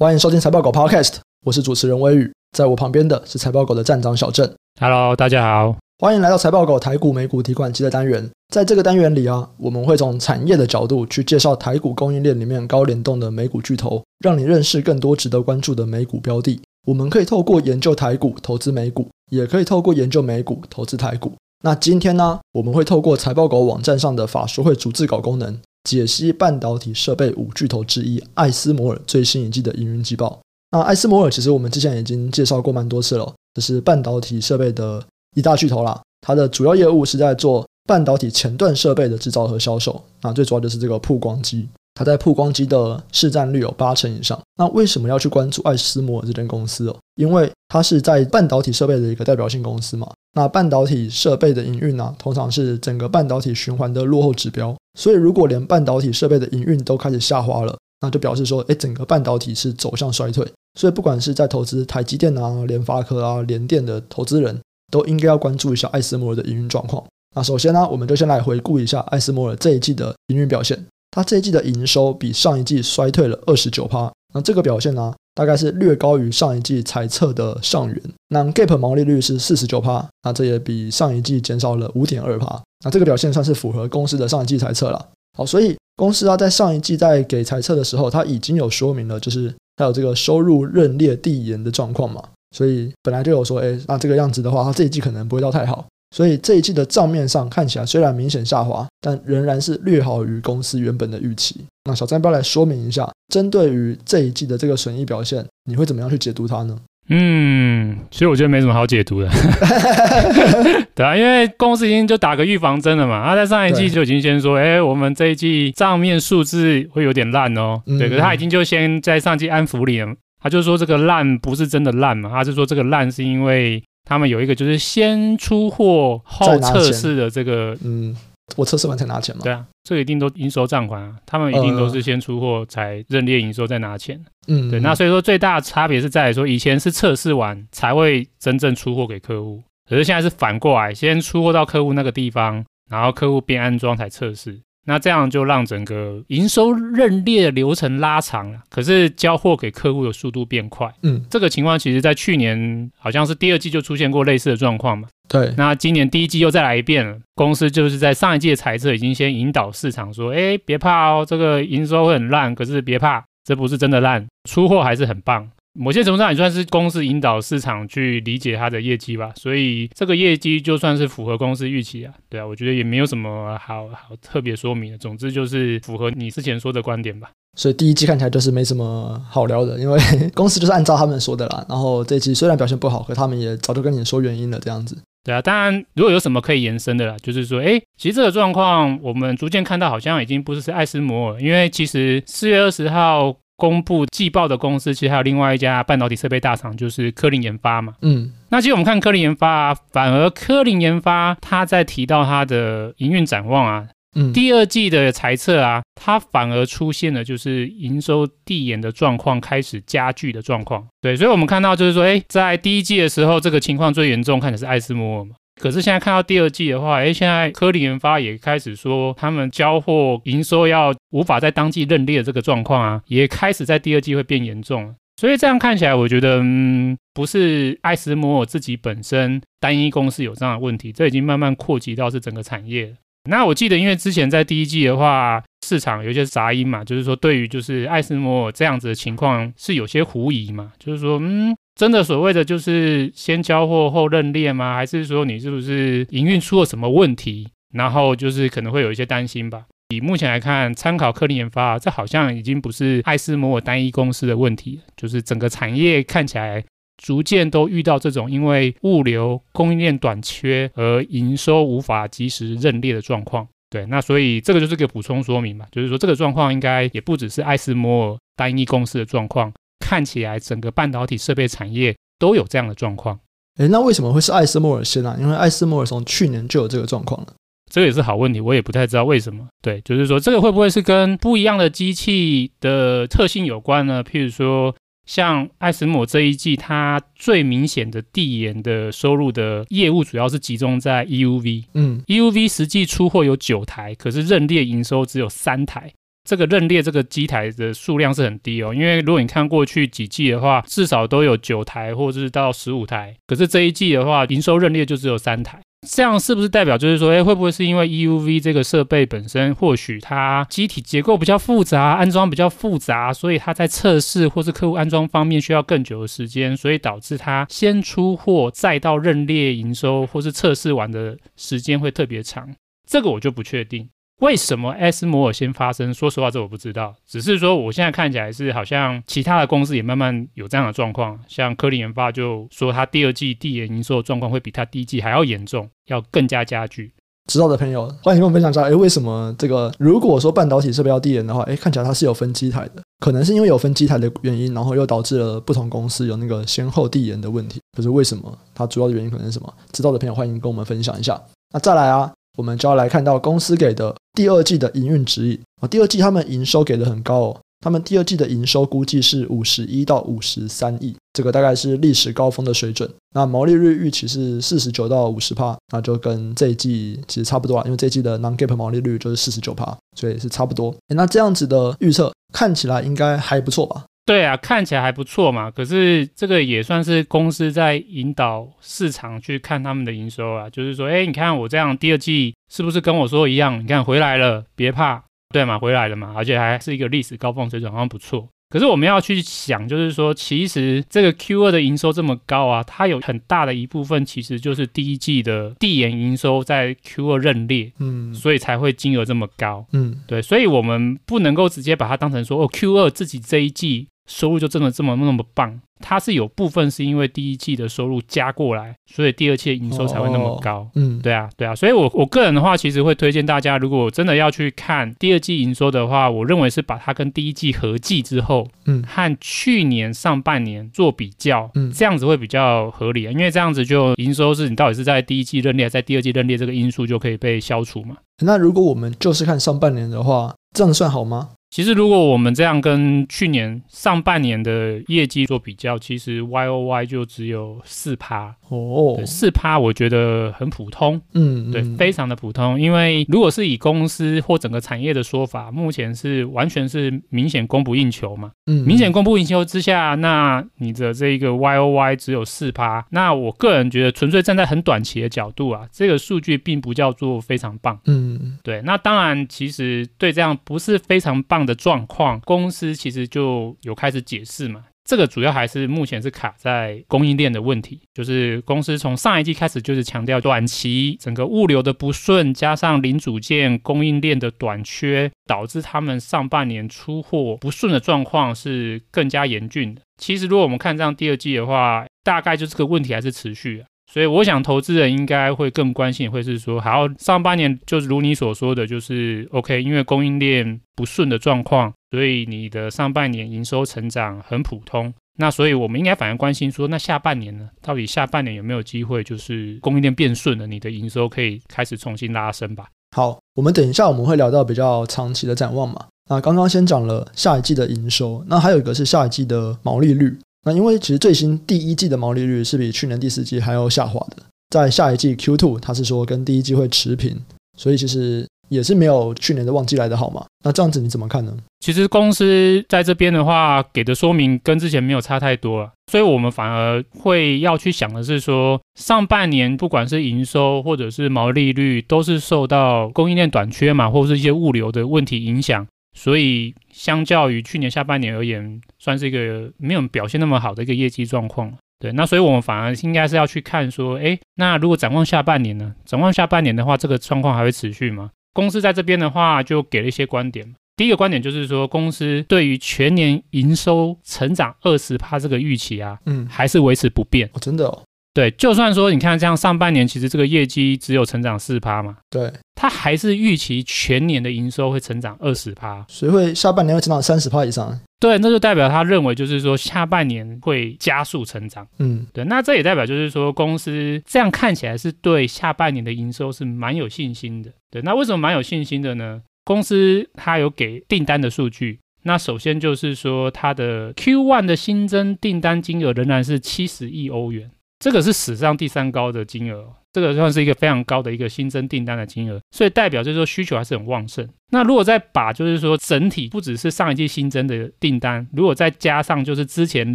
[0.00, 4.50] 欢迎收听财报狗 Podcast，我是主持人威宇，在我旁边的是财报狗的站长小郑。
[4.80, 8.30] Hello，大家好，欢迎来到财报狗台股美股提款机的单元。
[8.48, 16.58] 在这个单元里啊，我们会从产业的角度去介绍台股供应链里面高联动的美股巨头，让你认识更多值得关注的美股标的。
[16.86, 21.34] 我们可以透过研究台股投资美股，也可以透过研究美股投资台股。
[21.62, 25.58] 那今天呢，我们会透过财报狗网站上的法说会逐字稿功能。
[25.84, 30.38] 解析半导体设备五巨头之一艾斯摩尔最新一季的营运季报。
[30.72, 35.04] 那艾斯摩尔其实我们之前已经介绍过蛮多次了，这是半导体设备的
[35.34, 36.00] 一大巨头啦。
[36.20, 40.00] 它的主要业务是在做半导体前段设备的制造和销售。
[40.20, 44.38] 那最主要就是这个曝光机，它在曝光机的市占率有八成以上。
[44.56, 46.96] 那为什么要去关注艾斯摩尔这间公司哦？
[47.16, 50.06] 因为它是在半导体设备的一个代表性公司嘛。
[50.34, 54.76] 那半导体设备的营运呢，通常是整个半导体循环的落后指标。
[54.98, 60.46] 所以，如果连半导体设备的营运都开始下滑了，那就表示说，哎，整个半导体是走向衰退。
[60.78, 67.04] 所以，不管是在投资台积电啊、联发科啊、联电的投资人，都应该要关注一下艾斯摩尔的营运状况。
[67.36, 70.84] 那首先呢，我们就先来回顾一下艾斯摩尔这一季的营运表现。
[71.12, 74.12] 它这一季的营收比上一季衰退了二十九趴。
[74.32, 78.02] 那这个表现呢，大概是略高于上一季财测的上缘。
[78.28, 82.60] 那 Gap 毛利率是四十九趴，那这也比上一季减少了五点二趴。
[82.84, 85.08] 那这个表现算是符合公司的上一季财测了。
[85.36, 92.22] 好，所以公司啊，在上一季在给财测的时候，它已经有说明了，就是它有这个收入认列递延的状况嘛。
[92.56, 95.86] 所以本来就有说，哎，那这个样子的话，它这一季可能不会到太好。
[96.14, 101.64] 所以这一季的账面上看起来虽然明显下滑，但仍然是略好于公司原本的预期。
[101.84, 106.76] 那小詹要来说明一下，针对于这一季的这个损益表现，你会怎么样去解读它呢？
[107.12, 109.28] 嗯，其实我觉得没什么好解读的，
[110.94, 113.24] 对啊，因为公司已经就打个预防针了嘛。
[113.24, 117.80] 他在上一季就已经先说，哎，我们这一季账面数字会有点烂哦。
[117.86, 123.82] 对，可是他已经就先在上季安抚你了，他就说这个烂不是真的烂嘛，他是说这个烂是因为。
[124.04, 128.16] 他们有一个就是先出货后测试的这个，嗯，
[128.56, 129.42] 我测试完才拿钱嘛。
[129.44, 134.20] 对啊，这个一定都应收账款啊，他们一定都是先出货才认列营收再拿钱。
[134.48, 144.58] 嗯，对，那所以说最大的差别是在于说，以前是测试完才会真正出货给客户，可是现在是反过来，先出货到客户那个地方，然后客户边安装才测试。
[144.86, 150.92] 那这样就让整个营收认列的流程拉长了，可是交货给客户的速度变快。
[151.02, 155.08] 嗯，这个情况其实在去年好像是第二季就出现过类似的状况嘛。
[155.28, 157.16] 对，那今年第一季又再来一遍了。
[157.36, 177.30] 公司就是在上一季的财测已经先引导市场说：“哎，别怕哦，这个营收会很烂，可是别怕，这不是真的烂，出货还是很棒。”某些程度上也算是公司引导市场去理解它的业绩吧，所以这个业绩就算是符合公司预期啊，对啊，我觉得也没有什么好好特别说明的，总之就是符合你之前说的观点吧。
[177.56, 179.98] 所以第一季看起来就是没什么好聊的，因为
[180.34, 181.64] 公司就是按照他们说的啦。
[181.68, 184.98] 然后这一季虽然表现不好，可他们也早就跟你说原因了，这样子。
[185.22, 193.36] 对啊，当然如果有什么可以延伸的啦，就是说，哎，其实这个状况我们逐渐看到好像已经不是是艾斯摩尔，因为其实四月二十号。
[193.60, 197.94] 公布季报的公司，其实还有另外一家半导体设备大厂，就是科林研发嘛。
[198.00, 210.86] 嗯，那其实我们看科林研发啊，反而科林研发它在提到它的营运展望啊，嗯，第二季的财测啊，它反而出现了就是营收递延的状况开始加剧的状况。
[211.02, 215.34] 对，所以我们看到就是说，哎，在第一季的时候，这个情况最严重，看的是艾斯摩尔嘛。
[215.60, 224.94] 可是现在看到第二季的话，哎，现在科林研发也开始说，他们交货营收要无法在当季认列这个状况啊，也开始在第二季会变严重。
[225.20, 232.94] 所以这样看起来，我觉得，嗯，不是艾斯摩尔自己本身单一公司有这样的问题，这已经慢慢扩及到是整个产业。
[233.28, 241.54] 那我记得，因为之前在第一季的话，市场有些杂音嘛，就是说对于就是艾斯摩尔这样子的情况是有些狐疑嘛，就是说，嗯。
[241.80, 244.74] 真的所谓的就是先交货后认列吗？
[244.74, 247.48] 还是说你是不是营运出了什么问题？
[247.72, 249.64] 然后就是可能会有一些担心吧。
[249.88, 256.62] 以目前来看，参考科林研发，这好像已经不是艾斯摩尔单一公司的问题，就是整个产业看起来
[257.02, 263.48] 逐渐都遇到这种因为物流供应链短缺而营收无法及时认列的状况。
[263.70, 269.50] 对，那所以这个就是个补充说明嘛，就是说这个状况应该也不只是艾斯摩尔单一公司的状况。
[269.80, 273.18] 看起来整个半导体设备产业都有这样的状况。
[273.58, 275.16] 诶，那为什么会是艾斯莫尔先呢？
[275.20, 277.34] 因为艾斯莫尔从去年就有这个状况了。
[277.70, 279.46] 这个也是好问题，我也不太知道为什么。
[279.62, 284.02] 对，就是说这个会不会是跟不一样的机器的特性有关呢？
[284.02, 284.74] 譬如说，
[285.06, 291.64] 像艾斯摩尔这一季，它最明显的递延的收入的业务，主要是集中在 EUV。
[291.74, 295.92] 嗯，EUV 实际出货有九台，可是认列营收只有三台。
[296.30, 305.60] 这个认列这个机台的数量是很低哦，因为如果你看过去几季的话，至少都有九台或者是到十五台，可是这一季的话，营收认列就只有三台。
[305.88, 322.54] 这样是不是代表就是说，哎，会不会是因为 EUV 这个设备本身，或许它机体结构比较复杂，安装比较复杂，所以它在测试或是客户安装方面需要更久的时间，所以导致它先出货再到认列营收或是测试完的时间会特别长？
[322.86, 323.88] 这个我就不确定。
[324.20, 325.92] 为什么艾斯摩尔先发生？
[325.94, 326.94] 说实话，这我不知道。
[327.06, 331.18] 只是说，我现在看起来是好像其他的公司也慢慢有这样的状况。
[331.26, 336.92] 像科林研发就说，他第二季递延营收的状况会比他第一季还要严重，要更加加剧。
[337.32, 338.62] 知道的朋友，欢迎跟我分享一下。
[338.64, 347.58] 哎，为什么这个如果说半导体设备要递延的话，哎，看起来它是有分机台的，可能是因为有分机台的原因，然后又导致了不同公司有那个先后递延的问题。
[347.74, 348.38] 可是为什么？
[348.54, 349.50] 它主要的原因可能是什么？
[349.72, 351.18] 知道的朋友欢迎跟我们分享一下。
[351.54, 352.12] 那再来啊。
[352.38, 362.90] 我们就要来看到公司给的第二季的营运指引啊，第二季他们营收给的很高哦，他们第二季的营收估计是五十一到五十三亿，这个大概是历史高峰的水准。
[363.14, 370.74] 那毛利率预期是四十九到五十帕，那就跟这一季其实差不多啊，因为这一季的 non gap 毛利率就是四十九帕，所以是差不多。
[370.94, 373.84] 那这样子的预测看起来应该还不错吧？
[374.10, 375.48] 对啊，看起来还不错嘛。
[375.48, 383.62] 可是这个也算是公司在引导市场去看他们的营收啊，就是说，哎，你看我这样第二季是不是跟我说一样？
[383.62, 385.00] 你看回来了，别怕，
[385.32, 388.28] 对嘛，回来了嘛，而且还是一个历史高峰水准，好像不错。
[388.48, 403.86] 可是我们要去想，就是说，其实这个 Q 二的营收这么高啊，它有很大的一部分其实就是第一季的递延营收在 Q 二认列，嗯，所以才会金额这么高，嗯，对，所以我们不能够直接把它当成说，哦，Q 二自己这一季。
[404.10, 410.58] 收入就真的这么那么棒，它是有部分是因为第一季的收入加过来，所以第二季的营收才会那么高。
[410.58, 427.96] 哦、嗯，对啊，对啊，所以我我个人的话，其实会推荐大家，如果真的要去看第二季营收的话，我认为是把它跟第一季合计之后，嗯，和去年上半年做比较，嗯，这样子会比较合理，因为这样子就营收是你到底是在第一季认列，在第二季认列这个因素就可以被消除嘛。
[428.22, 431.30] 那如果我们就是看上半年的话，这样算好吗？
[431.50, 442.60] 其实，如果我们这样跟去年上半年的业绩做比较，其实 Y O Y 就只有四趴哦，四趴我觉得很普通，嗯，对，非常的普通。
[442.60, 458.62] 因为如果是以公司或整个产业的说法，目前是完全是明显供不应求嘛，嗯，明显供不应求之下，那你的这个 Y O Y 只有四趴，那我个人觉得，纯粹站在很短期的角度啊，这个数据并不叫做非常棒，嗯，对。
[458.62, 464.64] 那当然，其实对这样不是非常棒样的状况，公司其实就有开始解释嘛。
[464.84, 479.82] 这个主要还是目前是卡在供应链的问题，就是公司从上一季开始就是强调短期整个物流的不顺，加上零组件供应链的短缺，导致他们上半年出货不顺的状况是更加严峻的。
[479.96, 483.69] 其实如果我们看这样第二季的话，大概就这个问题还是持续啊。
[483.92, 494.94] 所以我想，投资人应该会更关心，会是说，好，上半年就是如你所说的，就是 OK，因为供应链不顺的状况，所以你的上半年营收成长很普通。
[495.18, 497.48] 那所以我们应该反而关心说，那下半年呢？
[497.60, 502.66] 到底下半年有没有机会，就是供应链变顺了，你的营收可以开始重新拉升吧？
[502.96, 505.86] 好，我们等一下我们会聊到比较长期的展望嘛。
[506.08, 510.16] 那刚刚先讲了下一季的营收，那还有一个是下一季的毛利率。
[510.42, 517.16] 那因为其实最新第一季的毛利率是比去年第四季还要下滑的，在下一季 Q2，它是说跟第一季会持平，
[517.58, 520.24] 所以其实也是没有去年的旺季来的好嘛。
[520.42, 521.36] 那这样子你怎么看呢？
[521.60, 535.66] 其实公司在这边的话给的说明跟之前没有差太多了，所以我们反而会要去想的是说，上半年不管是营收或者是毛利率，都是受到供应链短缺嘛，或者是一些物流的问题影响。
[535.92, 541.52] 所以，相较于去年下半年而言，算是一个没有表现那么好的一个业绩状况。
[541.78, 545.74] 对，那所以我们反而应该是要去看说，哎，那如果展望下半年呢？
[545.84, 548.10] 展望下半年的话，这个状况还会持续吗？
[548.32, 550.54] 公司在这边的话，就给了一些观点。
[550.76, 557.28] 第一个观点就是说，公司对于全年营收成长二十趴这个预期啊，嗯，还是维持不变。
[557.32, 557.82] 哦，真的哦。
[558.12, 567.78] 对，就算说你看这样上半年其实这个业绩只有成长四趴嘛，对，它还是预期全年的营收会成长二十趴，所以会下半年会成长三十趴以上。
[568.00, 571.66] 对，那就代表他认为就是说下半年会加速成长。
[571.78, 577.52] 嗯，对，那这也代表就是说公司这样看起来是对下半年的营收是蛮有信心的。
[577.70, 579.20] 对，那为什么蛮有信心的呢？
[579.44, 587.50] 公司它有给订单的数据，那首先就是说它的 Q1 的新增订单金额仍然是七十亿欧元。
[587.80, 594.28] 这个是史上第三高的金额，这个算是一个非常高的一个新增订单的金额，所以代表就是说需求还是很旺盛。
[594.50, 599.94] 那如果再把就是说整体不只是上一季新增的订单，如果再加上就是之前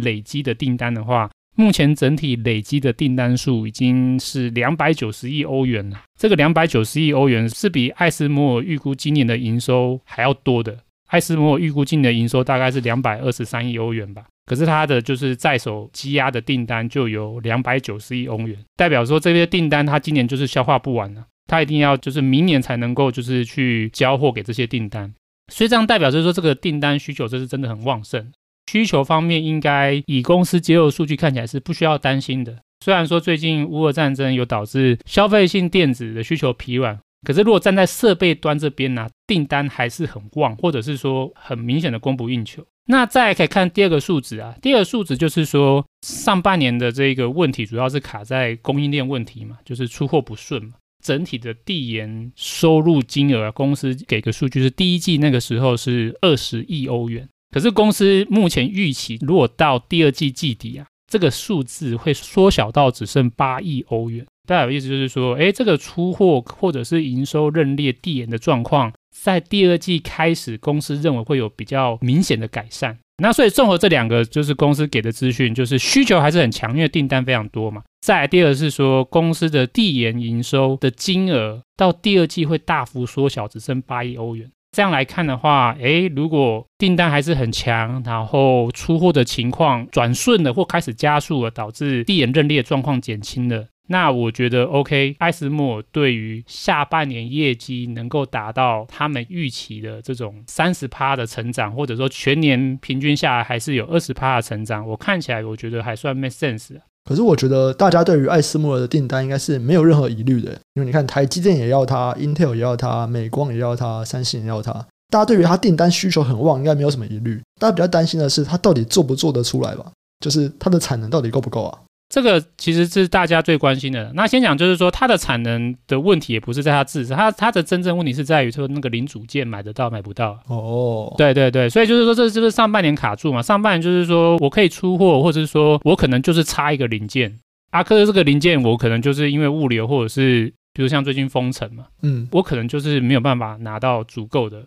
[0.00, 6.02] 累积的订单的话，目前整体累积的订单数已经是两百九十亿欧元了。
[6.18, 10.76] 这个两百九十亿欧元是比艾斯摩尔预估今年的营收还要多的。
[11.06, 14.24] 艾斯摩尔预估今年的营收大概是两百二十三亿欧元吧。
[14.46, 25.12] 可是它的就是在手积压的订单就有两百九十亿欧元，代表说这些订单它今年就是消化不完了，它一定要就是明年才能够就是去交货给这些订单，
[25.52, 28.32] 所以这样代表就是说这个订单需求这是真的很旺盛，
[28.70, 32.56] 需求方面应该以公司揭露数据看起来是不需要担心的。
[32.84, 42.64] 虽然说最近乌俄战争有导致消费性电子的需求疲软，可是如果站在设备端这边呢、订单还是很旺，或者是说很明显的供不应求。
[42.88, 50.74] 那再来可以看第二个数值啊，第二个数值就是说上半年的这个问题主要是卡在供应链问题嘛，就是出货不顺嘛。
[51.04, 64.24] 整体的递延收入金额，公司给个数据是第一季那个时候是二十亿欧元，可是公司目前预期如果到第二季季底啊，这个数字会缩小到只剩八亿欧元。
[64.46, 68.92] 代表意思就是说，诶，这个出货或者是营收认列递延的状况。
[69.10, 72.96] 在第二季开始，公司认为会有比较明显的改善。
[73.22, 77.82] 那所以综合这两个，就是公司给的资讯，就是需求还是很强，因为订单非常多嘛。
[78.02, 84.48] 再来第二是说，公司的递延营收的金额到第二季会大幅缩小，只剩八亿欧元。
[84.72, 93.66] 这样来看的话，诶，如果订单还是很强，然后出货的情况转顺了或开始加速了，导致递延认列状况减轻了。
[93.88, 106.74] 那我觉得 OK，艾斯摩尔对于下半年业绩能够达到他们预期的这种三十趴的成长，或者说全年平均下来还是有二十趴的成长，我看起来我觉得还算 make sense。
[107.08, 114.72] 可是我觉得大家对于艾斯摩尔的订单应该是没有任何疑虑的，因为你看台积电也要它，Intel 也要它，美光也要它，三星也要它，
[115.08, 117.40] 大家对于它订单需求很旺，应该没有什么疑虑。
[117.60, 119.86] 大家比较担心的是它到底做不做得出来吧？
[120.18, 121.78] 就是它的产能到底够不够啊？
[122.08, 124.12] 这个其实是大家最关心的。
[124.14, 130.38] 那先讲，就是说它的产能的问题，也不是在它自身，它它的真正问题是在于说那个零组件买得到买不到。
[130.46, 133.42] 哦，对对对，所以就是说这就是上半年卡住嘛。
[133.42, 137.38] 上半年就是说我可以出货，或者是说我可能就是差一个零件。
[137.70, 144.64] 阿克的这个零件，我可能就是因为物流或者是比如像最近封城嘛，嗯，我可能就是没有办法拿到足够的。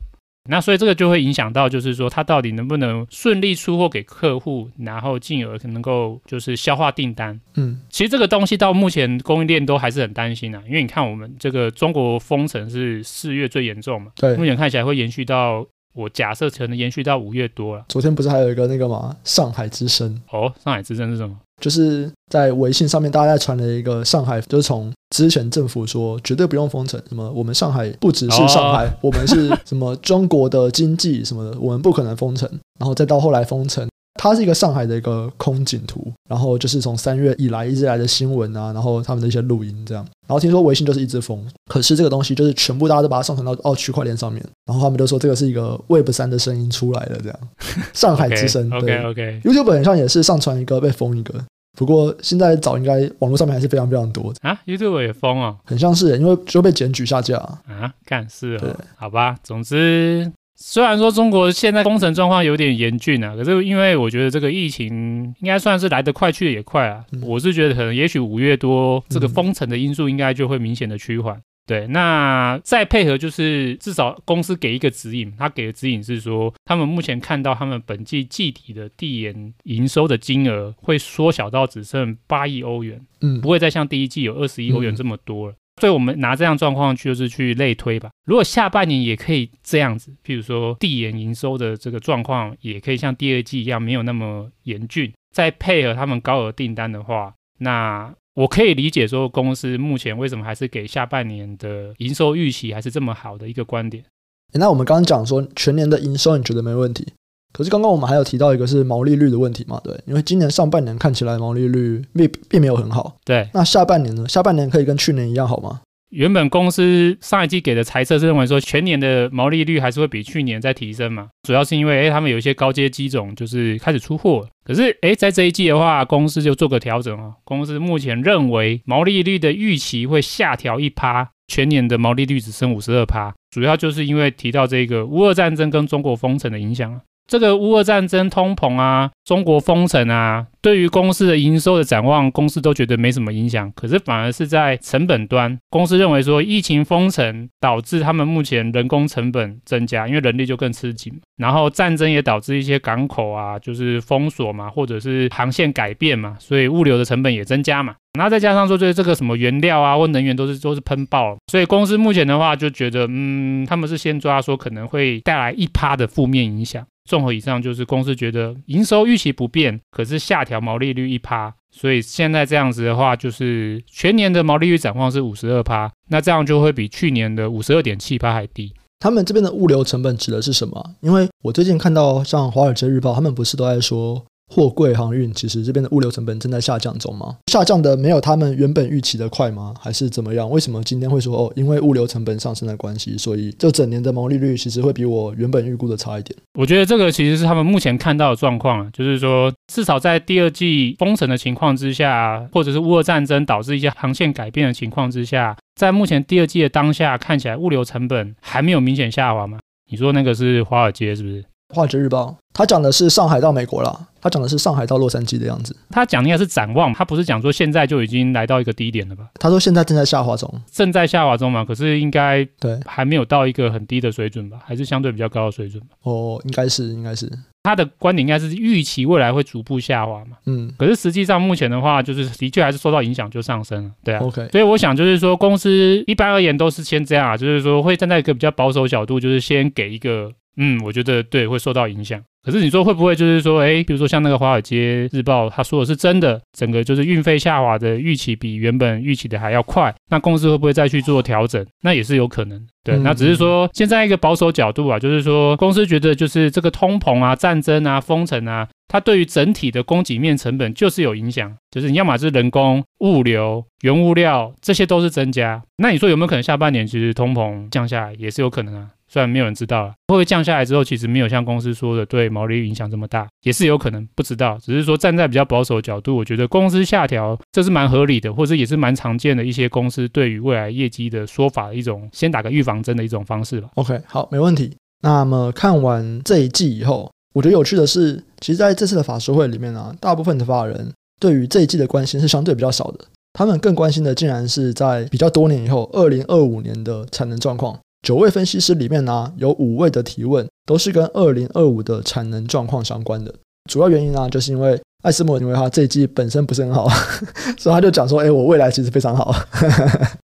[0.49, 7.39] 那所以这个就会影响到，就是说它到底能不能顺利出货给客户，然后进而能够就是消化订单。
[7.55, 17.85] 嗯，其实这个东西到目前供应链都还是很担心啊，因为你看我们这个中国封城是四月最严重嘛，对，目前看起来会延续到我假设可能延续到五月多了。
[17.89, 19.15] 昨天不是还有一个那个吗？
[19.23, 20.21] 上海之声。
[20.31, 21.35] 哦，上海之声是什么？
[21.59, 33.85] 就是在微信上面，大家在传了一个上海，就是从之前政府说绝对不用封城，什么我们上海不只是上海，我们是什么中国的经济什么的，我们不可能封城，然后再到后来封城，
[34.21, 47.39] 它是一个上海的一个空景图，然后就是从三月以来一直来的新闻啊，然后他们的一些录音这样，然后听说微信就是一直封，可是这个东西就是全部大家都把它上传到哦区块链上面，然后他们就说这个是一个 Web 三的声音出来了这样，
[47.95, 49.41] 上海之声，OK OK, okay.
[49.41, 51.33] YouTube 本上也是上传一个被封一个。
[51.77, 54.33] 不过现在早应该网络上面还是非常非常多。
[54.33, 57.37] 的啊，YouTube 也封哦，很像是因为就被检举下架。
[57.37, 58.75] 啊，干事哦，对。
[58.97, 60.29] 好吧，总之
[60.61, 71.35] 虽然说中国现在封城状况有点严峻啊，可是因为我觉得这个疫情应该算是来得快去得也快啊，嗯、我是觉得可能也许五月多这个封城的因素应该就会明显的趋缓。
[71.37, 85.53] 嗯对，那再配合就是至少公司给一个指引，他给的指引是说，他们目前看到他们本季季底的递延营收的金额会缩小到只剩八亿欧元，嗯，不会再像第一季有二十亿欧元这么多了。
[85.53, 88.09] 嗯、所以我们拿这样状况就是去类推吧。
[88.25, 98.13] 如果下半年也可以这样子，譬如说递延营收的这个状况也可以像第二季一样没有那么严峻，再配合他们高额订单的话，那。
[98.35, 104.05] 我可以理解说，公司目前为什么还是给下半年的营收预期还是这么好的一个观点。
[104.53, 107.05] 那我们刚刚讲说全年的营收你觉得没问题，
[107.51, 109.81] 可是刚刚我们还有提到一个是毛利率的问题嘛？
[109.83, 113.17] 对，因为今年上半年看起来毛利率并并没有很好。
[113.25, 114.27] 对，那下半年呢？
[114.27, 115.81] 下半年可以跟去年一样好吗？
[116.09, 137.01] 原本公司上一季给的财测是认为说全年的毛利率还是会比去年再提升嘛，主要是因为诶他们有一些高阶机种就是开始出货，可是诶在这一季的话，公司就做个调整啊，公司目前认为毛利率的预期会下调一趴，全年的毛利率只剩五十二趴，主要就是因为提到这个乌俄战争跟中国封城的影响啊。
[137.29, 143.71] 这个乌俄战争、通膨啊、中国封城啊，对于公司的营收的展望，公司都觉得没什么影响。
[143.75, 151.13] 可是反而是在成本端，公司认为说，疫情封城导致他们目前人工成本增加，因为人力就更吃紧。
[151.37, 157.93] 然后战争也导致一些港口啊，就是封锁嘛，或者是航线改变嘛，所以物流的成本也增加嘛。
[158.19, 166.85] 然后再加上说，就是这个什么原料啊或能源都是都是喷爆，所以公司目前的话就觉得，嗯，他们是先抓说可能会带来一趴的负面影响。
[167.09, 178.73] 综合以上，就是公司觉得营收预期不变，可是下调毛利率一趴，所以现在这样子的话，就是全年的毛利率展望是五十二趴，那这样就会比去年的五十二点七趴还低。
[178.99, 180.95] 他们这边的物流成本指的是什么？
[180.99, 184.21] 因为我最近看到像《华尔街日报》，他们不是都在说。
[184.49, 187.37] 货柜航运其实这边的物流成本正在下降中吗？
[187.51, 189.73] 下降的没有他们原本预期的快吗？
[189.79, 190.49] 还是怎么样？
[190.49, 196.35] 为什么今天会说哦，因为物流成本上升的关系，所以这整年的毛利率其实会比我原本预估的差一点？
[196.53, 209.59] 我觉得这个其实是他们目前看到的状况啊，就是说至少在第二季封城的情况之下，或者是乌俄战争导致一些航线改变的情况之下，在目前第二季的当下看起来物流成本还没有明显下滑吗？
[209.91, 211.43] 你说那个是华尔街是不是？
[211.71, 215.75] 华尔街日报，他讲的是上海到美国啦，他讲的是上海到洛杉矶的样子。
[215.91, 219.29] 他讲应该是展望，他不是讲说现在就已经来到一个低点了吧？
[219.39, 221.63] 他说现在正在下滑中，正在下滑中嘛？
[221.63, 224.57] 可是应该对，还没有到一个很低的水准吧？
[224.65, 225.89] 还是相对比较高的水准吧？
[226.01, 227.31] 哦，应该是，应该是。
[227.61, 230.37] 他的观点应该是预期未来会逐步下滑嘛？
[230.47, 230.73] 嗯。
[230.75, 234.19] 可是实际上目前的话，就是的确还是受到影响就上升了，对啊。
[234.23, 234.47] OK。
[234.51, 240.31] 所以我想就是说，公司一般而言都是先这样啊，就是说会站在一个比较保守角度，就是先给一个。
[240.59, 242.21] 嗯，我觉得对，会受到影响。
[242.41, 251.65] 可是你说会不会就是说，哎，比如说像那个《华尔街日报》，他说的是真的，整个就是运费下滑的预期比原本预期的还要快，那公司会不会再去做调整？
[251.81, 252.61] 那也是有可能。
[252.83, 265.61] 对，那只是说现在一个保守角度啊，就是说公司觉得就是这个通膨啊、战争啊、封城啊，它对于整体的供给面成本就是有影响，就是你要么是人工、物流、原物料，这些都是增加。
[265.77, 268.87] 那你说有没有可能下半年其实通膨降下来，也是有可能啊？
[269.09, 274.57] 虽然没有人知道了，会不会降下来之后，其实没有像公司说的对毛利率影响这么大，也是有可能不知道。
[274.61, 283.69] 只是说站在比较保守的角度，我觉得公司下调这是蛮合理的，或者也是蛮常见的一些公司对于未来业绩的说法的一种先打个预防针的一种方式吧。
[283.75, 284.75] OK，好，没问题。
[285.01, 297.79] 那么看完这一季以后，我觉得有趣的是，其实在这次的法说会里面啊，大部分的法人对于这一季的关心是相对比较少的，他们更关心的竟然是在比较多年以后，二零二五年的产能状况。
[298.01, 303.33] 九位分析师里面呢，有五位的提问都是跟二零二五的产能状况相关的。
[303.69, 306.87] 主要原因呢，就是因为艾斯莫因为他这一季本身不是很好，
[307.59, 309.33] 所以他就讲说：“哎，我未来其实非常好。”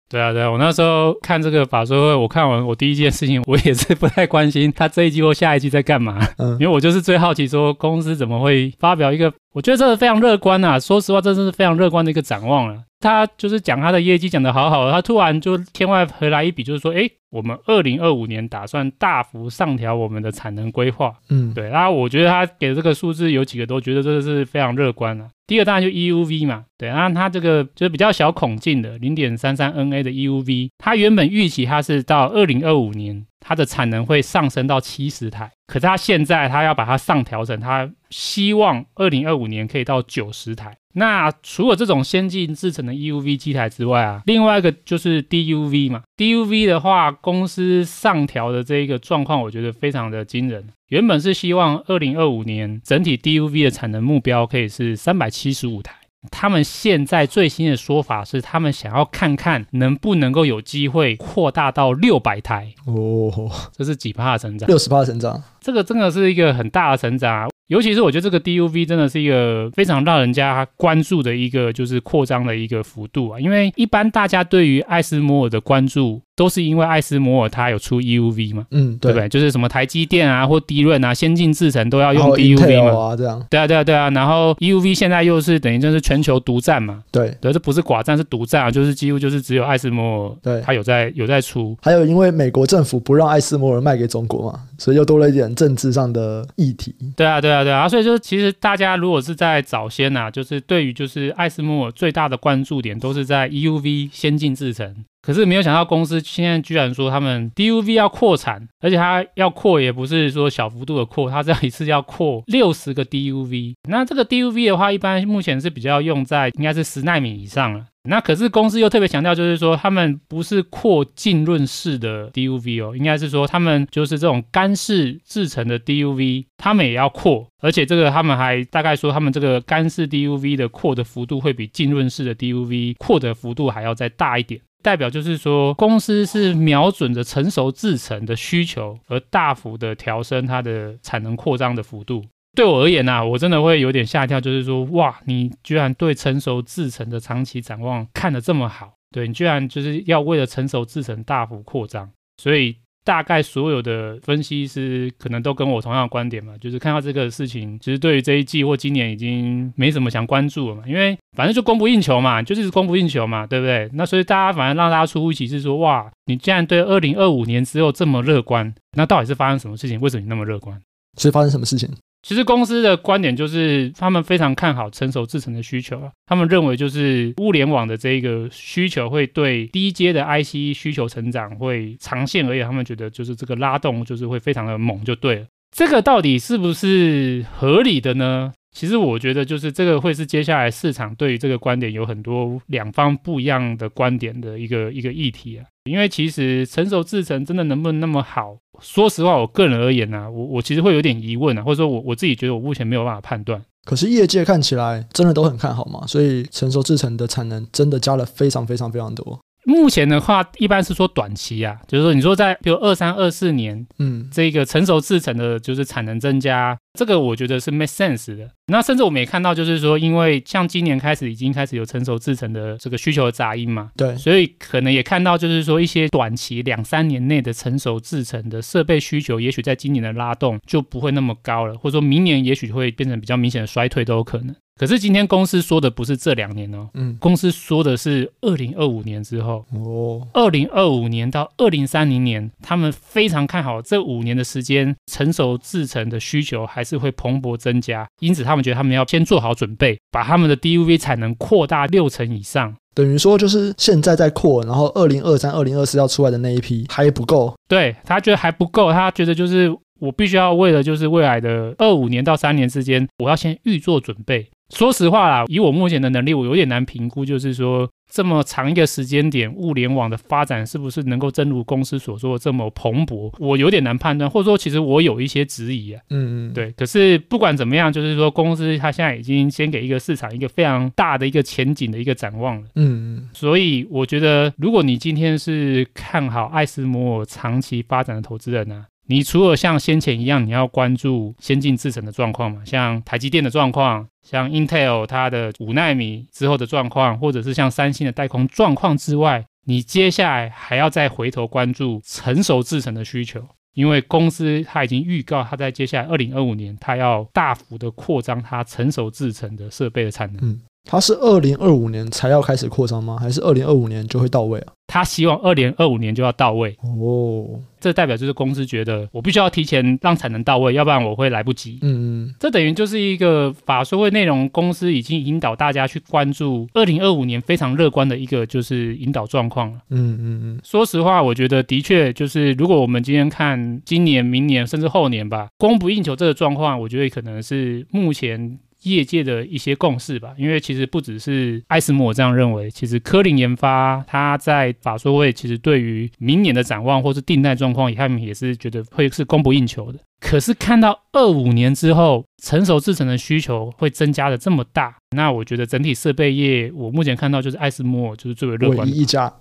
[0.09, 12.81] 对啊，对啊，我那时候看这个法说会，我看完我第一件事情，我也是不太关心他这一季或下一季在干嘛，嗯，因为我就是最好奇说公司怎么会发表一个，我觉得这个非常乐观啊，说实话，这是非常乐观的一个展望了。
[12.99, 21.13] 他就是讲他的业绩讲得好好的，他突然就天外回来一笔，就是说，哎，我们二零二五年打算大幅上调我们的产能规划。
[21.29, 25.29] 嗯，对，然后我觉得他给的这个数字有几个都觉得这个是非常乐观啊。
[25.47, 40.75] 第二当然就 EUV 嘛，对，然后他这个就是比较小孔径的零点三三 NA 的 EUV，他原本预期它是到二零二五年它的产能会上升到七十台，可是他现在他要把它上调成他希望二零二五年可以到九十台。
[40.93, 46.01] 那除了这种先进制成的 EUV 机台之外啊，另外一个就是 DUV 嘛。
[46.17, 50.67] DUV 的话，公司上调的这一个状况，我觉得非常的惊人。
[50.87, 55.93] 原本是希望二零二五年整体 DUV 的产能目标可以是三百七十五台。
[56.31, 62.73] 他们现在最新的说法是，他们想要看看能不能够有机会扩大到六百台。
[62.85, 64.67] 哦，这是几趴的成长？
[64.67, 65.41] 六十趴的成长。
[65.61, 67.47] 这个真的是一个很大的成长啊。
[67.67, 79.29] 尤其是我觉得这个 DUV 真的是一个非常让人家关注的一个就是扩张的一个幅度啊，因为一般大家对于艾斯摩尔的关注都是因为艾斯摩尔它有出 EUV 嘛，嗯，对，对不对？
[79.29, 84.09] 就是什么台积电啊或低润啊先进制程都要用 DUV 嘛，啊，这样，对啊，对啊，对啊。
[84.09, 91.77] 然后 EUV 现在又是等于就是全球独占嘛，对，对，这不是寡占是独占啊，就是几乎就是只有艾斯摩尔对它有在有在出。
[91.83, 96.95] 还有因为美国政府不让艾斯摩尔卖给中国嘛，所以又多了一点政治上的议题。
[97.15, 97.87] 对啊，对啊，对啊。
[97.87, 98.49] 所以就是其实。
[98.61, 105.05] 大家如果是在早先呐、啊，就是对于就是艾斯莫最大的关注点都是在 EUV 先进制程。
[105.29, 113.75] 可是没有想到公司现在居然说他们 DUV 要扩产，而且它要扩也不是说小幅度的扩，它这样一次要扩六十个 DUV。
[113.87, 117.85] 那这个 DUV 的话，一般目前是比较用在应该是十纳米以上了。
[118.09, 142.23] 那可是公司又特别强调，就是说他们不是扩浸润式的 DUV 哦，应该是说他们就是这种干式制成的 DUV，他们也要扩，而且这个他们还大概说他们这个干式 DUV 的扩的幅度会比浸润式的 DUV 扩的幅度还要再大一点，代表就是说公司是瞄准着成熟制程的需求而大幅的调升它的产能扩张的幅度。
[142.55, 152.75] 对我而言呐、啊，我真的会有点吓跳，就是说，哇，你居然对成熟制程的长期展望看得这么好，对，你居然就是要为了成熟制程大幅扩张，所以
[153.09, 163.89] 大概所有的分析师可能都跟我同样的观点嘛，就是看到这个事情，其实对于这一季或今年已经没什么想关注了嘛，因为反正就供不应求嘛，就是供不应求嘛，对不对？
[163.93, 169.99] 那所以大家反而让大家出乎其是说，哇，你竟然对二零二五年之后这么乐观，那到底是发生什么事情？
[169.99, 170.79] 为什么你那么乐观？
[171.17, 171.89] 是发生什么事情？
[172.21, 176.11] 其实公司的观点就是，他们非常看好成熟制程的需求啊。
[176.25, 185.45] 他们认为，就是物联网的这一个需求会对低阶的 IC 需求成长会长线而言，他们觉得就是这个拉动就是会非常的猛，就对了。
[185.71, 188.51] 这个到底是不是合理的呢？
[188.79, 195.65] 其实我觉得，就是这个会是接下来市场对于这个观点有很多两方不一样的观点的一个一个议题啊。
[195.83, 198.57] 因为其实成熟制程真的能不能那么好？
[198.79, 203.61] 说实话，我个人而言呢、啊，我我其实会有点疑问啊，或者说我我自己觉得我目前没有办法判断。
[203.83, 209.37] 可是业界看起来真的都很看好嘛，所以成熟制程的产能真的加了非常非常非常多。
[209.65, 218.49] 目前的话，一般是说短期啊，就是说你说在比如二三二四年，嗯，这个成熟制程的就是产能增加，这个我觉得是 make sense 的。
[218.67, 234.55] 那甚至我们也看到，就是说，因为像今年开始已经开始有成熟制程的这个需求的杂音嘛，对，所以可能也看到，就是说一些短期两三年内的成熟制程的设备需求，也许在今年的拉动就不会那么高了，或者说明年也许会变成比较明显的衰退都有可能。
[234.79, 264.49] 可是今天公司说的不是这两年哦，嗯，公司说的是二零二五年之后哦，二零二五年到二零三零年，他们非常看好这五年的时间，成熟制程的需求还是会蓬勃增加，因此他们觉得他们要先做好准备，把他们的 DUV 产能扩大六成以上，等于说就是现在在扩，然后二零二三、二零二四要出来的那一批还不够，对，他觉得还不够，他觉得就是我必须要为了就是未来的二五年到三年之间，我要先预做准备。
[264.73, 273.31] 说实话啦，以我目前的能力，我有点难评估，就是说这么长一个时间点，物联网的发展是不是能够真如公司所说的这么蓬勃？
[273.37, 276.01] 我有点难判断，或者说其实我有一些质疑啊。
[276.09, 276.71] 嗯嗯，对。
[276.71, 282.67] 可是不管怎么样，就是说公司它现在已经先给一个市场一个非常大的一个前景的一个展望了。
[282.75, 283.29] 嗯嗯。
[283.31, 288.85] 所以我觉得，如果你今天是看好艾斯摩尔长期发展的投资人呢、啊？
[289.09, 303.43] 你除了像先前一样，你要关注先进制程的状况嘛，像台积电的状况，像 Intel 它的五奈米之后的状况，或者是像三星的代工状况之外，你接下来还要再回头关注成熟制程的需求，
[303.73, 310.61] 因为公司它已经预告，它在接下来二零二五年，它要大幅的扩张它成熟制程的设备的产能。
[310.89, 313.15] 它是二零二五年才要开始扩张吗？
[313.21, 314.73] 还是二零二五年就会到位啊？
[314.87, 317.45] 他希望二零二五年就要到位哦。
[317.79, 321.77] 这代表就是公司觉得我必须要提前让产能到位，要不然我会来不及。
[321.83, 329.77] 嗯嗯，这等于就是一个法说会内容，公司已经引导大家去关注二零二五年非常乐观的一个就是引导状况了。
[329.91, 330.59] 嗯嗯嗯。
[330.63, 338.57] 说实话，我觉得的确就是，如果我们今天看今年、明年甚至后年吧，供不应求这个状况，我觉得可能是目前。
[338.83, 349.99] 业界的一些共识吧，因为其实不只是艾斯摩这样认为，其实科林研发他在法说会其实对于明年的展望或是订单状况，他们也是觉得会是供不应求的。
[350.19, 359.33] 可是看到二五年之后，成熟制程的需求会增加的这么大，那我觉得整体设备业，我目前看到就是艾斯摩尔就是最为乐观的，一 一家，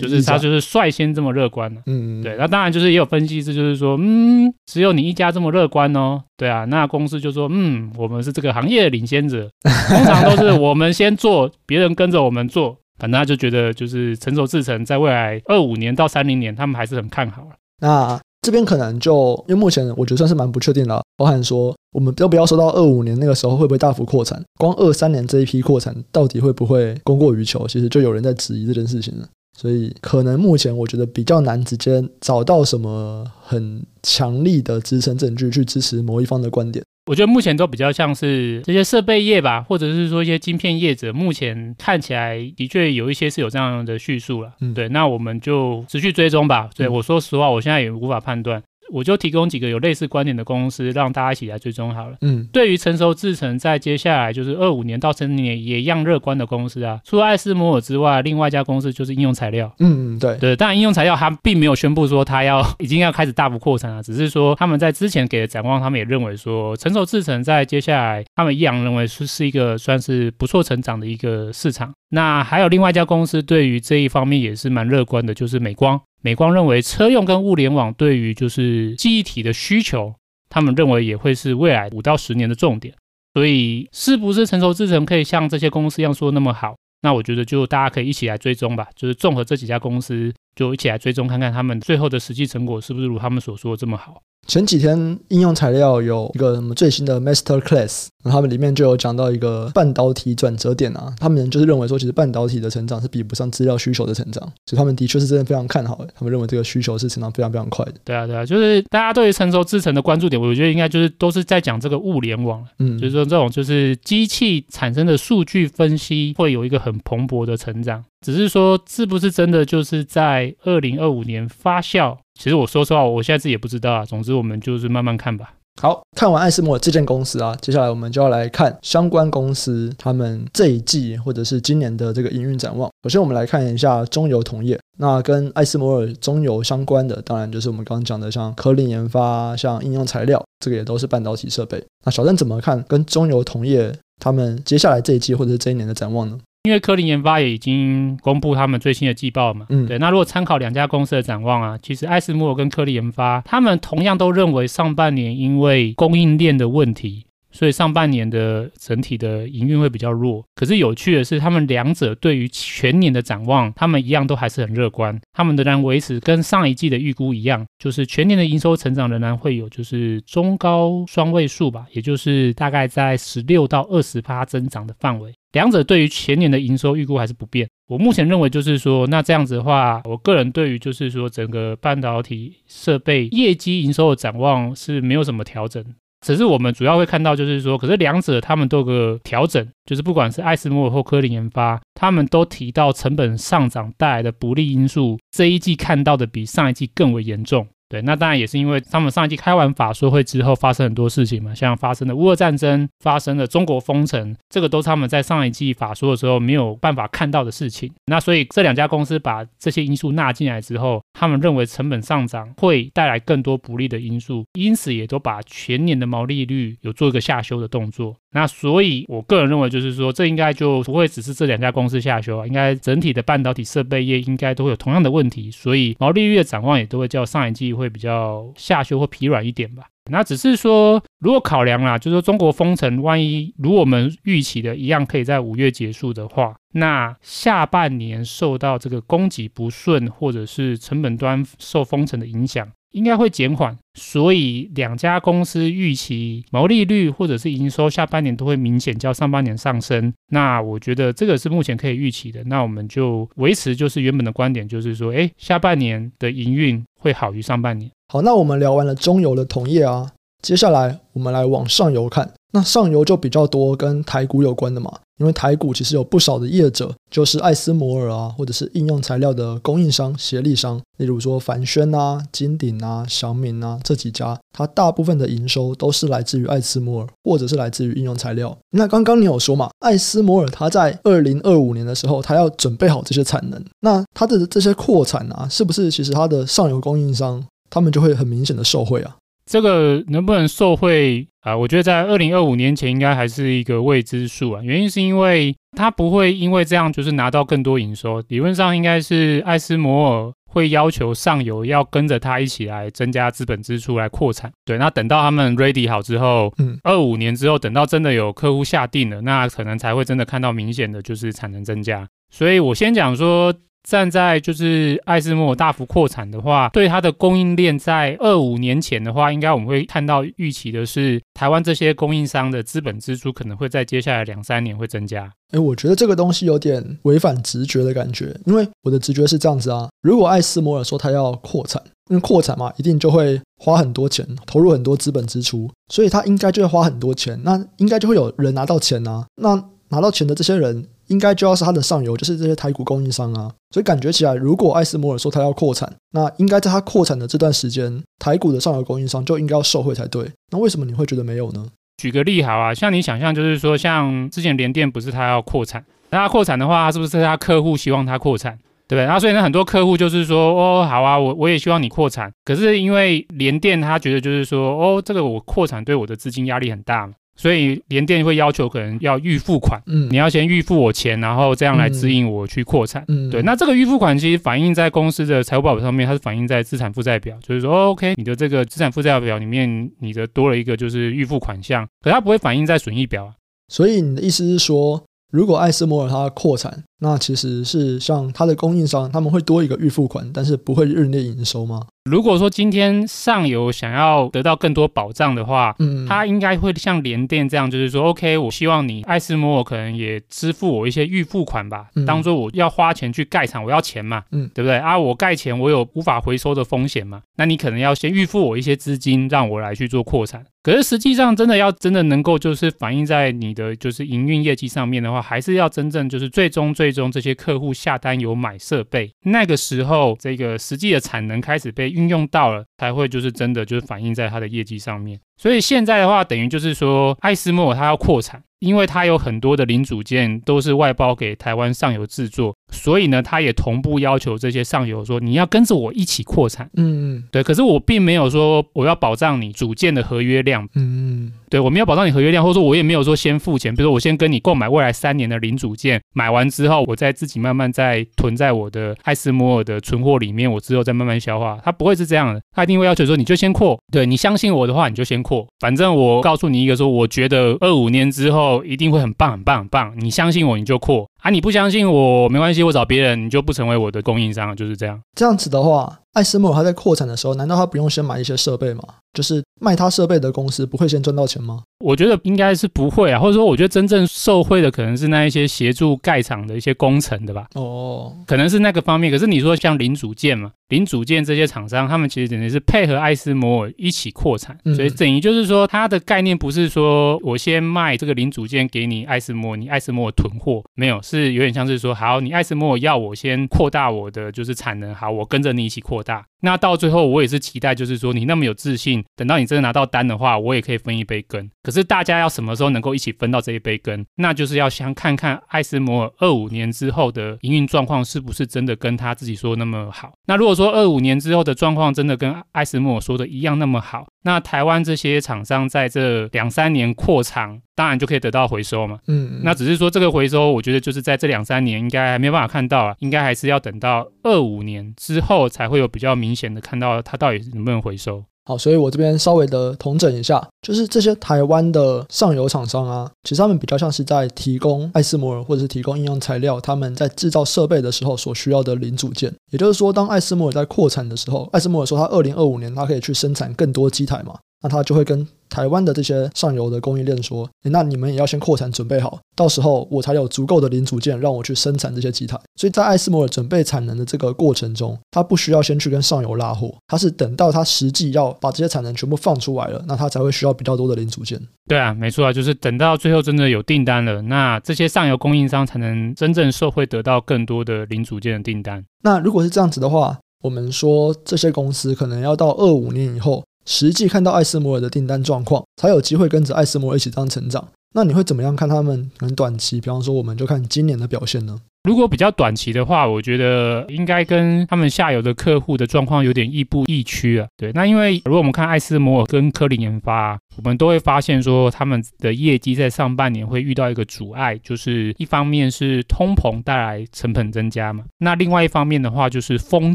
[0.00, 1.80] 就是他就是率先这么乐观的。
[1.86, 2.36] 嗯嗯，对。
[2.36, 6.22] 那当然就是也有分析师就是说，嗯，只有你一家这么乐观哦。
[6.36, 9.48] 对啊，那公司就说，嗯，我们是这个行业的领先者，
[9.88, 12.76] 通常都是我们先做，别人跟着我们做。
[12.98, 17.50] 反正他就觉得就是成熟制程在未来二五年到三零年，他们还是很看好了。
[17.80, 18.20] 那。
[18.42, 29.28] 这边可能就因为目前我觉得算是蛮不确定的，包含说我们要不要说到二五年那个时候会不会大幅扩产，光二三年这一批扩产到底会不会供过于求，其实就有人在质疑这件事情了。
[29.58, 36.82] 所以可能目前我觉得比较难直接找到什么很强力的支撑证据去支持某一方的观点。
[37.10, 44.52] 我觉得目前都比较像是这些设备业吧，或者是说一些晶片业者，目前看起来的确有一些是有这样的叙述了。
[44.60, 46.70] 嗯，对，那我们就持续追踪吧。
[46.76, 48.62] 对，我说实话，我现在也无法判断。
[48.92, 52.16] 我就提供几个有类似观点的公司，让大家一起来追踪好了。
[52.20, 59.72] 嗯，对于成熟制程在接下来就是二五年到三零年也一样乐观的公司啊，除了艾斯摩尔之外，另外一家公司就是应用材料。
[59.78, 71.92] 嗯嗯，对对，当然应用材料它并没有宣布说它要已经要开始大幅扩产啊，只是说他们在之前给的展望，他们也认为说成熟制程在接下来，他们一样认为是是一个算是不错成长的一个市场。
[72.10, 76.00] 那还有另外一家公司对于这一方面也是蛮乐观的，就是美光。
[76.22, 80.14] 美光认为车用跟物联网对于就是记忆体的需求，
[80.48, 82.94] 他们认为也会是未来五到十年的重点。
[83.32, 86.74] 所以是不是成熟制程可以像这些公司一样说那么好？
[87.02, 88.88] 那我觉得就大家可以一起来追踪吧。
[88.96, 94.20] 就是综合这几家公司，就一起来追踪看看他们最后的实际成果是不是如他们所说这么好。
[94.46, 107.94] 前几天应用材料有一个什么最新的 Master Class，然后他们里面就有讲到一个半导体转折点啊，他们就是认为说，其实半导体的成长是比不上资料需求的成长，所以他们的确是真的非常看好的，他们认为这个需求是成长非常非常快的。
[108.04, 122.16] 对啊，对啊，就是大家对于成熟制程的关注点，我觉得应该就是都是在讲这个物联网，嗯，就是说这种就是机器产生的数据分析会有一个很蓬勃的成长，只是说是不是真的就是在二零二五年发酵。
[122.40, 124.02] 其实我说实话，我现在自己也不知道啊。
[124.02, 125.52] 总之，我们就是慢慢看吧。
[125.82, 132.90] 好，看完艾斯摩尔这间公司啊，接下来我们就要来看相关公司他们这一季或者是今年的这个营运展望。
[133.02, 134.80] 首先，我们来看一下中油同业。
[134.98, 141.84] 那跟艾斯摩尔中油相关的，当然就是我们刚刚讲的，像科林研发、像应用材料，这个也都是半导体设备。
[142.06, 146.38] 那小邓怎么看跟中油同业他们接下来这一季或者是这一年的展望呢？
[146.64, 149.98] 因为科林研发也已经公布他们最新的季报嘛，嗯，对。
[149.98, 160.44] 那如果参考两家公司的展望啊，其实艾斯摩尔跟科林研发，他们同样都认为上半年因为供应链的问题，所以上半年的整体的营运会比较弱。
[160.54, 165.18] 可是有趣的是，他们两者对于全年的展望，他们一样都还是很乐观。
[165.32, 175.32] 他们仍然维持跟上一季的预估一样，就是全年的营收成长仍然会有就是中高双位数吧，也就是大概在十六到二十趴增长的范围。
[175.52, 177.68] 两者对于前年的营收预估还是不变。
[177.88, 185.84] 我目前认为就是说，那这样子的话，我个人对于就是说整个半导体设备业绩营收的展望是没有什么调整。
[186.20, 197.66] 只是我们主要会看到就是说，可是两者他们都有个调整，就是不管是艾斯摩尔或科林研发，他们都提到成本上涨带来的不利因素，这一季看到的比上一季更为严重。
[197.90, 207.92] 对，那当然也是因为他们上一季开完法说会之后发生很多事情嘛，像发生的乌俄战争，发生的中国封城，这个都是他们在上一季法说的时候没有办法看到的事情。
[208.06, 218.14] 那所以这两家公司把这些因素纳进来之后，他们认为成本上涨会带来更多不利的因素，因此也都把全年的毛利率有做一个下修的动作。
[218.32, 227.70] 那所以我个人认为就是说，这应该就不会只是这两家公司下修啊，应该整体的半导体设备业应该都会有同样的问题，所以毛利率的展望也都会较上一季。
[227.80, 229.84] 会比较下修或疲软一点吧。
[230.10, 243.76] 那只是说，如果考量啦，就是说中国封城，万一如我们预期的一样，可以在五月结束的话，那下半年受到这个供给不顺或者是成本端受封城的影响，应该会减缓。
[243.94, 250.12] 所以两家公司预期毛利率或者是营收下半年都会明显较上半年上升。
[250.28, 252.42] 那我觉得这个是目前可以预期的。
[252.44, 257.90] 那我们就维持就是原本的观点，就是说，诶，下半年的营运会好于上半年。
[258.08, 262.32] 好，那我们聊完了中游的同业啊，接下来我们来往上游看。
[262.52, 278.56] 那上游就比较多跟台股有关的嘛，因为台股其实有不少的业者，就是艾斯摩尔啊，或者是应用材料的供应商、协力商，例如说凡轩啊、金鼎啊、祥明啊这几家，它大部分的营收都是来自于艾斯摩尔，或者是来自于应用材料。
[278.70, 287.44] 那刚刚你有说嘛，艾斯摩尔它在二零二五年的时候，它要准备好这些产能，那它的这些扩产啊，是不是其实它的上游供应商？
[287.72, 289.16] 他们就会很明显的受惠啊，
[289.50, 291.56] 这个能不能受惠啊？
[291.56, 294.62] 我觉得在二零二五年前应该还是一个未知数啊。
[294.62, 304.52] 原因是因为他不会因为这样就是拿到更多营收，理论上应该是艾斯摩尔会要求上游要跟着他一起来增加资本支出来扩产。
[304.64, 312.06] 对，那等到他们 ready 好之后，嗯，二五年之后，等到真的有客户下定了，那可能才会真的看到明显的就是产能增加。
[312.30, 313.52] 所以我先讲说。
[313.90, 325.28] 站在就是艾斯摩尔大幅扩产的话，对它的供应链在二五年前的话，应该我们会看到预期的是，台湾这些供应商的资本支出可能会在接下来两三年会增加。
[325.50, 340.86] 哎，我觉得这个东西有点违反直觉的感觉，因为我的直觉是这样子啊，如果艾斯摩尔说它要扩产，因为扩产嘛，一定就会花很多钱，投入很多资本支出，所以他应该就会花很多钱，那应该就会有人拿到钱啊，那拿到钱的这些人。
[341.10, 343.52] 应该就要是它的上游，就是这些台股供应商啊。
[343.72, 350.28] 所以感觉起来，如果艾斯摩尔说他要扩产，那应该在他扩产的这段时间，台股的上游供应商就应该要受惠才对。
[350.50, 351.66] 那为什么你会觉得没有呢？
[351.98, 358.56] 举个例好啊，像你想象，就是说，像之前联电不是他要扩产，那他扩产的话，是不是他客户希望他扩产，
[358.88, 359.06] 对不对？
[359.06, 362.32] 那所以呢，很多客户就是说，哦，好啊，我我也希望你扩产。
[362.44, 367.12] 可是因为联电他觉得就是说，哦，这个我扩产对我的资金压力很大嘛。
[367.40, 373.40] 所以联电会要求可能要预付款，嗯，你要先预付我钱，然后这样来指引我去扩产，嗯，对。
[373.40, 383.32] 那这个预付款其实反映在公司的财务报表上面，它是反映在资产负债表，就是说，OK，你的这个资产负债表里面，你的多了一个就是预付款项，可它不会反映在损益表啊。
[383.68, 391.82] 所以你的意思是说，如果艾斯摩尔它扩产，那其实是像它的供应商，他们会多一个预付款，但是不会日内营收吗？
[392.04, 404.98] 如果说今天上游想要得到更多保障的话，嗯，他应该会像联电这样，就是说，OK，我希望你艾斯摩尔可能也支付我一些预付款吧，嗯、当做我要花钱去盖厂，我要钱嘛，嗯，对不对啊？
[404.98, 410.44] 我盖钱，我有无法回收的风险嘛，那你可能要先预付我一些资金，让我来去做扩产。
[410.62, 425.20] 可是实际上，真的要真的能够就是反映在你的就是营运业绩上面的话，还是要真正就是最终最最终这些客户下单有买设备，那个时候这个实际的产能开始被运用到了，才会就是真的就是反映在它的业绩上面。
[425.40, 436.68] 所以现在的话，等于就是说，艾斯莫尔它要扩产，因为它有很多的零组件都是外包给台湾上游制作，所以呢，它也同步要求这些上游说，你要跟着我一起扩产。
[436.76, 437.42] 嗯嗯，对。
[437.42, 440.62] 可是我并没有说我要保障你组件的合约量。
[440.74, 441.32] 嗯嗯。
[441.48, 451.58] 对，我没有保障你合约量，或者说我也没有说先付钱，比如说我先跟你购买未来三年的零组件，买完之后，我再自己慢慢再囤在我的艾斯摩尔的存货里面，我之后再慢慢消化。
[451.64, 455.29] 它不会是这样的，它一定会要求说你就先扩，对，你相信我的话，你就先扩。
[455.58, 461.06] 反正我告诉你一个说，我觉得二五年之后一定会很棒很棒很棒，你相信我你就扩。
[461.20, 465.00] 啊，你不相信我没关系，我找别人，你就不成为我的供应商，就是这样。
[465.14, 465.98] 这样子的话。
[466.12, 468.82] 艾斯摩尔他在扩产的时候，难道他不用先买一些设备吗？
[469.14, 471.62] 就是卖他设备的公司不会先赚到钱吗？
[471.78, 477.46] 我觉得应该是不会啊，或者说，我觉得真正受惠的可能是那一些协助盖厂的一些工程的吧。
[477.54, 479.08] 哦，可能是那个方面。
[479.12, 496.24] 可是你说像零组件嘛，零组件这些厂商，他们其实等于是配合艾斯摩尔一起扩产，所以等于就是说，它的概念不是说我先卖这个零组件给你艾斯摩尔，你艾斯摩尔囤货，没有，是有点像是说，好，你艾斯摩尔要我先扩大我的就是产能，好，我跟着你一起扩大。
[496.42, 501.50] 那到最后，我也是期待，就是说你那么有自信，等到你真的拿到单的话，我也可以分一杯羹。
[501.62, 504.06] 可是大家要什么时候能够一起分到这一杯羹？
[504.16, 510.12] 那就是要先看看艾斯摩尔二五年之后的营运状况是不是真的跟他自己说那么好。
[510.26, 518.98] 那如果说二五年之后的状况真的跟艾斯摩尔说的一样那么好，那台湾这些厂商在这两三年扩厂，当然就可以得到回收嘛。
[519.08, 526.30] 嗯，那只是说这个回收，我觉得就是在这两三年应该还没有办法看到啊，应该还是要等到二五年之后才会有比较明。
[526.30, 528.24] 明显的看到它到底能不能回收。
[528.50, 539.32] 好，所以我这边稍微的统整一下，就是这些台湾的上游厂商啊，其实他们比较像是在提供艾斯摩尔或者是提供应用材料，他们在制造设备的时候所需要的零组件。
[539.52, 561.40] 也就是说，当艾斯摩尔在扩产的时候，艾斯摩尔说他二零二五年他可以去生产更多机台嘛，那他就会跟台湾的这些上游的供应链说：“那你们也要先扩产准备好，到时候我才有足够的零组件让我去生产这些机台。”所以在艾斯摩尔准备产能的这个过程中，他不需要先去跟上游拉货，他是等到他实际要把这些产能全部放出来了，那他才会需要比较多的零组件。
[561.66, 568.84] 对啊，没错啊，就是等到最后真的有订单了，那这些上游供应商才能真正受惠得到更多的零组件的订单。
[569.02, 573.42] 那如果是这样子的话，我们说这些公司可能要到二五年以后。
[573.64, 577.68] 实际看到艾斯摩尔的订单状况，才有机会跟着艾斯摩尔一起这样成长。
[577.94, 579.80] 那你会怎么样看他们很短期？
[579.80, 581.60] 比方说，我们就看今年的表现呢？
[581.84, 587.48] 如果比较短期的话，我觉得应该跟他们下游的客户的状况有点亦步亦趋啊。
[587.56, 599.94] 对，那因为如果我们看艾斯摩尔跟科林研发，我们都会发现说他们的业绩在上半年会遇到一个阻碍，就是一方面是通膨带来成本增加嘛，那另外一方面的话就是封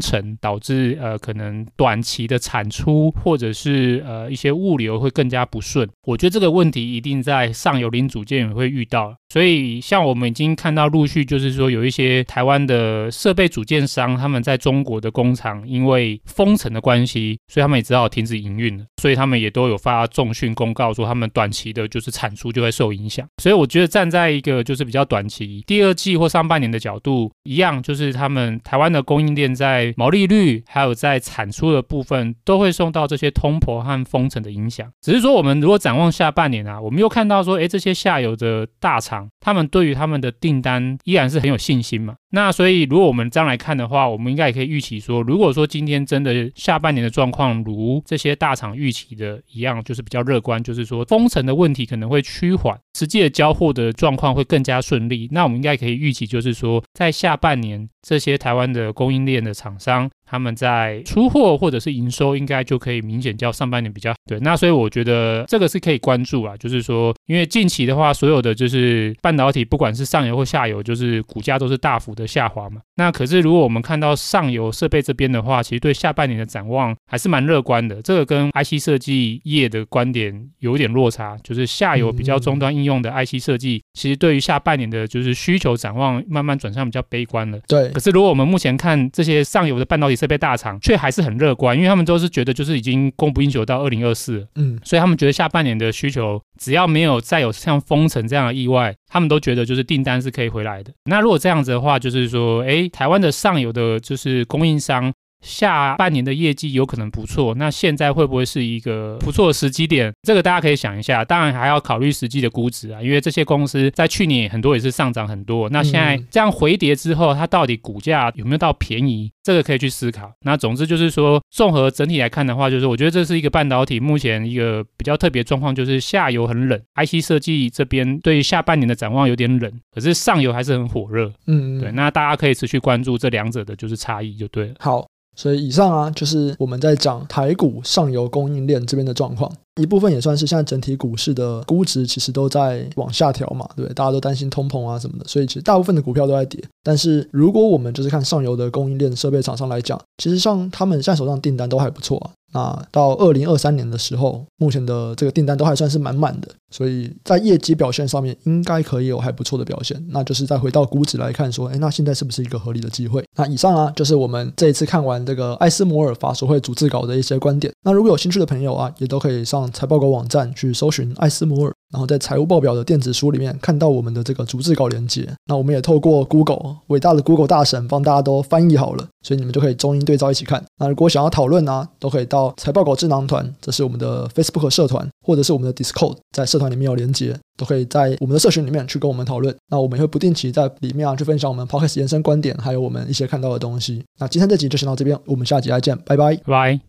[0.00, 5.88] 城导致呃可能短期的产出或者是呃一些物流会更加不顺。
[6.04, 11.70] 我觉得这个问题一定在上游零组件也会遇到，所以像我们已经看到陆续就是说。
[11.75, 18.84] 有有一些台湾的设备组件商，他们在中国的工厂因为封城的关系，所以他们也只好停止营运了。
[19.06, 23.24] 所以他们也都有发重讯公告说，他们短期的就是产出就会受影响。
[23.40, 34.90] 所以我觉得站在一个就是比较短期第二季或上半年的角度，一样就是他们台湾的供应链在毛利率还有在产出的部分都会受到这些通膨和封城的影响。
[35.00, 42.16] 只是说我们如果展望下半年啊，我们又看到说，哎，这些下游的大厂，他们对于他们的订单依然是很有信心嘛。
[42.30, 55.28] 那所以如果我们这样来看的话，我们应该也可以预期说，如果说今天真的下半年的状况如这些大厂预期的一样，就是比较乐观，就是说封城的问题可能会趋缓，实际的交货的状况会更加顺利。
[55.30, 60.10] 那我们应该可以预期，就是说在下半年这些台湾的供应链的厂商。
[60.26, 64.38] 他们在出货或者是营收，应该就可以明显较上半年比较对。
[64.40, 72.80] 那所以我觉得这个是可以关注啊，就是说，因为近期的话，所有的就是半导体，不管是上游或下游，就是股价都是大幅的下滑嘛。
[72.96, 78.02] 那可是如果我们看到上游设备这边的话，其实对下半年的展望还是蛮乐观的。
[78.02, 87.60] 这个跟 IC 设计业的观点有点落差，就是下游比较终端应用的 IC 设计，其实对于下半年的就是需求展望慢慢转向比较悲观了。
[87.68, 87.90] 对。
[87.90, 100.90] 可是如果我们目前看这些上游的半导体，设备大厂却还是很乐观，因为他们都是觉得就是已经供不应求到二零二四，嗯，所以他们觉得下半年的需求只要没有再有像封城这样的意外，他们都觉得就是订单是可以回来的。
[101.04, 105.12] 那如果这样子的话，就是说，诶，台湾的上游的就是供应商。
[105.46, 110.12] 下半年的业绩有可能不错，那现在会不会是一个不错的时机点？
[110.22, 111.24] 这个大家可以想一下。
[111.24, 115.68] 当然还要考虑实际的估值啊，因为这些公司在去年很多也是上涨很多。
[115.70, 119.30] 那现在这样回跌之后，它到底股价有没有到便宜？
[119.42, 120.32] 这个可以去思考。
[120.42, 131.32] 那总之就是说，综合整体来看的话，就是我觉得这是一个半导体目前一个比较特别状况，就是下游很冷，IC 设计这边对下半年的展望有点冷，可是上游还是很火热。
[131.46, 131.92] 嗯，对。
[131.92, 134.74] 那大家可以持续关注这两者的就是差异就对了。
[134.80, 135.06] 好。
[135.36, 143.86] 所以以上啊，就是我们在讲台股上游供应链这边的状况，一部分也算是现在整体股市的估值其实都在往下调嘛，对？
[143.92, 146.62] 大家都担心通膨啊什么的，所以其实大部分的股票都在跌。
[146.82, 152.30] 但是如果我们就是看上游的供应链设备厂商来讲，其实像他们现在手上订单都还不错啊。
[152.52, 160.04] 那到二零二三年的时候，目前的这个订单都还算是满满的，所以在业绩表现上面应该可以有还不错的表现。
[160.10, 163.24] 那就是再回到估值来看，说，哎，那现在是不是一个合理的机会？
[163.36, 167.72] 那以上啊，就是我们这一次看完这个艾斯摩尔法说会主计稿的一些观点。
[167.82, 171.72] 那如果有兴趣的朋友啊，也都可以上财报狗网站去搜寻艾斯摩尔。
[171.92, 180.62] 然后在财务报表的电子书里面看到我们的这个逐字稿连接，那我们也透过 Google 伟大的 Google 大神帮大家都翻译好了，所以你们就可以中英对照一起看。
[180.78, 189.52] 那如果想要讨论呢，都可以到财报狗智囊团，这是我们的 Facebook 社团，或者是我们的 Discord，在社团里面有连接，都可以在我们的社群里面去跟我们讨论。
[189.68, 194.04] 那我们会不定期在里面啊去分享我们 Podcast 延伸观点，还有我们一些看到的东西。
[194.20, 196.86] 那今天这集就先到这边，我们下集再见，拜拜，拜。